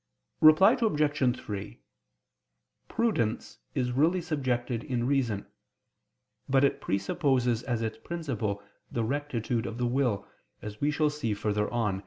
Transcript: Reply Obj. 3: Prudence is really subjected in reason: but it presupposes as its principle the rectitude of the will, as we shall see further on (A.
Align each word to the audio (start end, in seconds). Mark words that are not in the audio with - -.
Reply 0.39 0.75
Obj. 0.81 1.37
3: 1.39 1.79
Prudence 2.87 3.59
is 3.75 3.91
really 3.91 4.19
subjected 4.19 4.83
in 4.83 5.05
reason: 5.05 5.45
but 6.49 6.63
it 6.63 6.81
presupposes 6.81 7.61
as 7.61 7.83
its 7.83 7.99
principle 7.99 8.63
the 8.91 9.03
rectitude 9.03 9.67
of 9.67 9.77
the 9.77 9.85
will, 9.85 10.27
as 10.59 10.81
we 10.81 10.89
shall 10.89 11.11
see 11.11 11.35
further 11.35 11.69
on 11.71 11.97
(A. 11.97 11.99